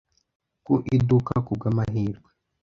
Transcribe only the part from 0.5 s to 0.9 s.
ku